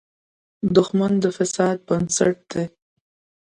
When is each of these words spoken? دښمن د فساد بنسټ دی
دښمن 0.75 1.11
د 1.23 1.25
فساد 1.37 1.77
بنسټ 1.87 2.37
دی 2.51 2.65